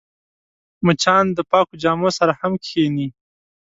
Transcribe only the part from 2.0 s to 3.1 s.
سره هم کښېني